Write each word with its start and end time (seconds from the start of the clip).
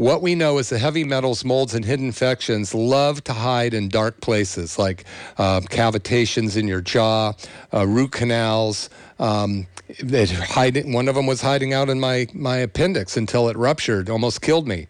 what 0.00 0.22
we 0.22 0.34
know 0.34 0.56
is 0.56 0.70
the 0.70 0.78
heavy 0.78 1.04
metals, 1.04 1.44
molds, 1.44 1.74
and 1.74 1.84
hidden 1.84 2.06
infections 2.06 2.74
love 2.74 3.22
to 3.22 3.34
hide 3.34 3.74
in 3.74 3.90
dark 3.90 4.18
places 4.22 4.78
like 4.78 5.04
uh, 5.36 5.60
cavitations 5.60 6.56
in 6.56 6.66
your 6.66 6.80
jaw, 6.80 7.34
uh, 7.74 7.86
root 7.86 8.10
canals. 8.10 8.88
Um, 9.18 9.66
hiding, 10.02 10.94
one 10.94 11.06
of 11.06 11.16
them 11.16 11.26
was 11.26 11.42
hiding 11.42 11.74
out 11.74 11.90
in 11.90 12.00
my, 12.00 12.28
my 12.32 12.56
appendix 12.56 13.18
until 13.18 13.50
it 13.50 13.58
ruptured, 13.58 14.08
almost 14.08 14.40
killed 14.40 14.66
me. 14.66 14.86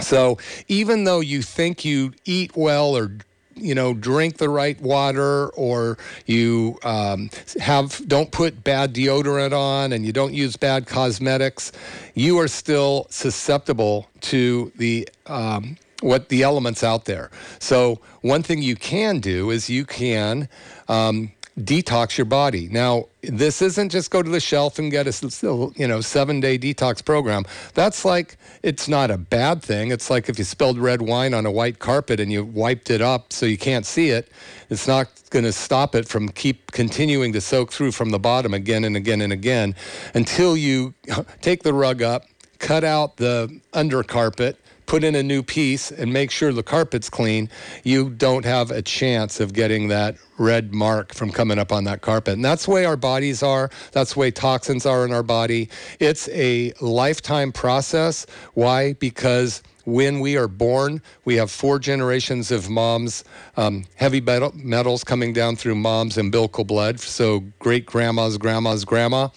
So 0.00 0.36
even 0.68 1.04
though 1.04 1.20
you 1.20 1.40
think 1.40 1.82
you 1.82 2.12
eat 2.26 2.54
well 2.54 2.94
or 2.94 3.16
you 3.56 3.74
know 3.74 3.94
drink 3.94 4.38
the 4.38 4.48
right 4.48 4.80
water 4.80 5.48
or 5.50 5.98
you 6.26 6.78
um, 6.82 7.30
have 7.60 8.06
don't 8.08 8.30
put 8.30 8.64
bad 8.64 8.94
deodorant 8.94 9.52
on 9.52 9.92
and 9.92 10.04
you 10.04 10.12
don't 10.12 10.34
use 10.34 10.56
bad 10.56 10.86
cosmetics 10.86 11.72
you 12.14 12.38
are 12.38 12.48
still 12.48 13.06
susceptible 13.10 14.08
to 14.20 14.72
the 14.76 15.08
um, 15.26 15.76
what 16.04 16.28
the 16.28 16.42
elements 16.42 16.84
out 16.84 17.06
there. 17.06 17.30
So 17.58 17.98
one 18.20 18.42
thing 18.42 18.60
you 18.62 18.76
can 18.76 19.20
do 19.20 19.50
is 19.50 19.70
you 19.70 19.86
can 19.86 20.48
um, 20.86 21.32
detox 21.58 22.18
your 22.18 22.24
body. 22.24 22.68
Now, 22.68 23.06
this 23.22 23.62
isn't 23.62 23.90
just 23.90 24.10
go 24.10 24.22
to 24.22 24.30
the 24.30 24.40
shelf 24.40 24.78
and 24.78 24.90
get 24.90 25.06
a 25.06 25.72
you 25.76 25.86
know 25.86 26.00
seven 26.00 26.40
day 26.40 26.58
detox 26.58 27.04
program. 27.04 27.44
That's 27.74 28.04
like 28.04 28.36
it's 28.62 28.88
not 28.88 29.10
a 29.10 29.18
bad 29.18 29.62
thing. 29.62 29.90
It's 29.90 30.10
like 30.10 30.28
if 30.28 30.38
you 30.38 30.44
spilled 30.44 30.78
red 30.78 31.02
wine 31.02 31.32
on 31.32 31.46
a 31.46 31.50
white 31.50 31.78
carpet 31.78 32.18
and 32.18 32.32
you 32.32 32.44
wiped 32.44 32.90
it 32.90 33.00
up 33.00 33.32
so 33.32 33.46
you 33.46 33.58
can't 33.58 33.86
see 33.86 34.10
it. 34.10 34.30
It's 34.68 34.88
not 34.88 35.08
going 35.30 35.44
to 35.44 35.52
stop 35.52 35.94
it 35.94 36.08
from 36.08 36.28
keep 36.28 36.72
continuing 36.72 37.32
to 37.32 37.40
soak 37.40 37.72
through 37.72 37.92
from 37.92 38.10
the 38.10 38.18
bottom 38.18 38.52
again 38.52 38.84
and 38.84 38.96
again 38.96 39.20
and 39.20 39.32
again 39.32 39.74
until 40.14 40.56
you 40.56 40.94
take 41.40 41.62
the 41.62 41.74
rug 41.74 42.02
up, 42.02 42.24
cut 42.58 42.82
out 42.82 43.16
the 43.16 43.60
under 43.72 44.02
carpet 44.02 44.58
put 44.86 45.04
in 45.04 45.14
a 45.14 45.22
new 45.22 45.42
piece 45.42 45.90
and 45.90 46.12
make 46.12 46.30
sure 46.30 46.52
the 46.52 46.62
carpet's 46.62 47.10
clean, 47.10 47.48
you 47.82 48.10
don't 48.10 48.44
have 48.44 48.70
a 48.70 48.82
chance 48.82 49.40
of 49.40 49.52
getting 49.52 49.88
that 49.88 50.16
red 50.38 50.74
mark 50.74 51.14
from 51.14 51.30
coming 51.30 51.58
up 51.58 51.72
on 51.72 51.84
that 51.84 52.00
carpet. 52.00 52.34
And 52.34 52.44
that's 52.44 52.66
the 52.66 52.72
way 52.72 52.84
our 52.84 52.96
bodies 52.96 53.42
are. 53.42 53.70
That's 53.92 54.14
the 54.14 54.20
way 54.20 54.30
toxins 54.30 54.86
are 54.86 55.04
in 55.04 55.12
our 55.12 55.22
body. 55.22 55.68
It's 56.00 56.28
a 56.30 56.72
lifetime 56.80 57.52
process. 57.52 58.26
Why? 58.54 58.94
Because 58.94 59.62
when 59.84 60.20
we 60.20 60.36
are 60.36 60.48
born, 60.48 61.02
we 61.24 61.36
have 61.36 61.50
four 61.50 61.78
generations 61.78 62.50
of 62.50 62.70
mom's 62.70 63.24
um, 63.56 63.84
heavy 63.96 64.20
metal, 64.20 64.52
metals 64.54 65.04
coming 65.04 65.32
down 65.32 65.56
through 65.56 65.74
mom's 65.74 66.16
umbilical 66.16 66.64
blood. 66.64 67.00
So 67.00 67.40
great 67.58 67.86
grandma's 67.86 68.38
grandma's 68.38 68.84
grandma. 68.84 69.28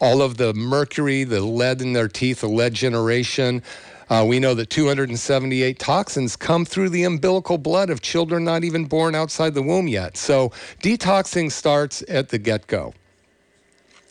All 0.00 0.20
of 0.20 0.36
the 0.36 0.52
mercury, 0.54 1.24
the 1.24 1.40
lead 1.40 1.80
in 1.80 1.92
their 1.92 2.08
teeth, 2.08 2.40
the 2.40 2.48
lead 2.48 2.74
generation, 2.74 3.62
uh, 4.10 4.24
we 4.26 4.38
know 4.38 4.54
that 4.54 4.70
278 4.70 5.78
toxins 5.78 6.36
come 6.36 6.64
through 6.64 6.90
the 6.90 7.04
umbilical 7.04 7.58
blood 7.58 7.90
of 7.90 8.02
children 8.02 8.44
not 8.44 8.64
even 8.64 8.84
born 8.84 9.14
outside 9.14 9.54
the 9.54 9.62
womb 9.62 9.88
yet. 9.88 10.16
So 10.16 10.50
detoxing 10.82 11.50
starts 11.50 12.02
at 12.08 12.28
the 12.28 12.38
get 12.38 12.66
go. 12.66 12.94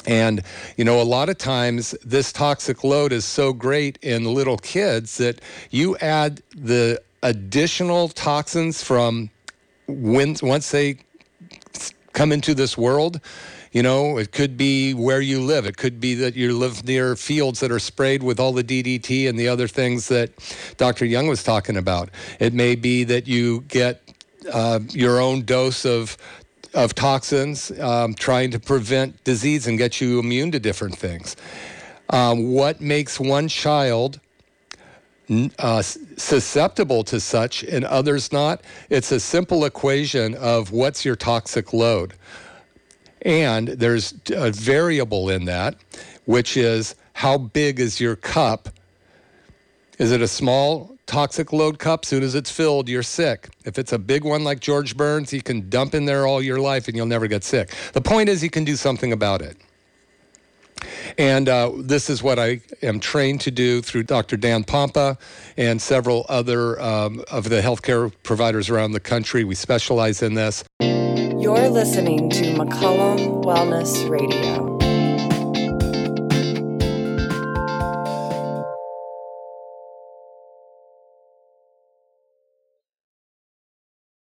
And, 0.05 0.44
you 0.75 0.83
know, 0.83 1.02
a 1.02 1.03
lot 1.03 1.30
of 1.30 1.38
times 1.38 1.91
this 2.03 2.33
toxic 2.33 2.83
load 2.83 3.13
is 3.13 3.23
so 3.23 3.53
great 3.53 3.97
in 4.02 4.25
little 4.25 4.58
kids 4.58 5.17
that 5.17 5.39
you 5.69 5.95
add 5.97 6.41
the 6.55 7.02
additional 7.22 8.09
toxins 8.09 8.83
from 8.83 9.30
when, 9.88 10.35
once 10.41 10.72
they 10.72 10.97
come 12.11 12.31
into 12.31 12.53
this 12.53 12.78
world, 12.78 13.22
you 13.73 13.81
know, 13.81 14.19
it 14.19 14.31
could 14.31 14.55
be 14.55 14.93
where 14.93 15.19
you 15.19 15.41
live. 15.41 15.66
It 15.66 15.77
could 15.77 15.99
be 15.99 16.13
that 16.16 16.35
you 16.35 16.55
live 16.55 16.85
near 16.85 17.16
fields 17.16 17.59
that 17.59 17.71
are 17.71 17.79
sprayed 17.79 18.21
with 18.21 18.39
all 18.39 18.53
the 18.53 18.63
DDT 18.63 19.27
and 19.27 19.38
the 19.38 19.47
other 19.47 19.67
things 19.67 20.07
that 20.09 20.31
Dr. 20.77 21.05
Young 21.05 21.27
was 21.27 21.43
talking 21.43 21.75
about. 21.75 22.09
It 22.39 22.53
may 22.53 22.75
be 22.75 23.03
that 23.05 23.27
you 23.27 23.61
get 23.61 24.01
uh, 24.51 24.79
your 24.89 25.19
own 25.19 25.44
dose 25.44 25.85
of 25.85 26.17
of 26.73 26.95
toxins, 26.95 27.71
um, 27.79 28.16
trying 28.16 28.50
to 28.50 28.59
prevent 28.59 29.23
disease 29.23 29.67
and 29.67 29.78
get 29.78 30.01
you 30.01 30.19
immune 30.19 30.51
to 30.51 30.59
different 30.59 30.97
things. 30.97 31.35
Um, 32.09 32.51
what 32.51 32.81
makes 32.81 33.19
one 33.19 33.47
child 33.47 34.19
uh, 35.59 35.84
susceptible 35.84 37.03
to 37.03 37.19
such 37.19 37.63
and 37.63 37.85
others 37.85 38.31
not? 38.31 38.61
It's 38.90 39.11
a 39.11 39.19
simple 39.19 39.66
equation 39.66 40.34
of 40.34 40.72
what's 40.72 41.05
your 41.05 41.16
toxic 41.16 41.73
load. 41.73 42.16
And 43.23 43.69
there's 43.69 44.13
a 44.31 44.51
variable 44.51 45.29
in 45.29 45.45
that, 45.45 45.75
which 46.25 46.57
is 46.57 46.95
how 47.13 47.38
big 47.38 47.79
is 47.79 48.00
your 48.00 48.16
cup? 48.16 48.69
Is 49.97 50.11
it 50.11 50.22
a 50.22 50.28
small 50.28 50.97
toxic 51.06 51.53
load 51.53 51.79
cup? 51.79 52.03
Soon 52.03 52.23
as 52.23 52.35
it's 52.35 52.51
filled, 52.51 52.89
you're 52.89 53.03
sick. 53.03 53.50
If 53.66 53.79
it's 53.79 53.94
a 53.94 54.00
big 54.00 54.25
one 54.25 54.44
like 54.44 54.59
George 54.59 54.97
Burns, 54.97 55.31
you 55.31 55.41
can 55.41 55.69
dump 55.69 55.95
in 55.95 56.06
there 56.06 56.28
all 56.28 56.41
your 56.41 56.59
life 56.59 56.88
and 56.88 56.97
you'll 56.97 57.06
never 57.06 57.28
get 57.28 57.44
sick. 57.44 57.73
The 57.94 58.01
point 58.01 58.28
is, 58.28 58.44
you 58.44 58.50
can 58.50 58.66
do 58.66 58.75
something 58.75 59.13
about 59.13 59.41
it. 59.41 59.57
And 61.17 61.47
uh, 61.47 61.72
this 61.78 62.09
is 62.09 62.22
what 62.22 62.40
I 62.40 62.59
am 62.81 63.00
trained 63.00 63.40
to 63.41 63.51
do 63.51 63.81
through 63.81 64.03
Dr. 64.03 64.35
Dan 64.35 64.66
Pompa 64.66 65.17
and 65.55 65.81
several 65.81 66.25
other 66.28 66.81
um, 66.81 67.23
of 67.31 67.47
the 67.47 67.61
healthcare 67.61 68.11
providers 68.23 68.69
around 68.69 68.91
the 68.91 69.00
country. 69.00 69.45
We 69.45 69.55
specialize 69.55 70.22
in 70.22 70.34
this. 70.34 70.63
You're 71.43 71.67
listening 71.67 72.29
to 72.29 72.53
McCollum 72.53 73.43
Wellness 73.43 74.09
Radio. 74.09 74.72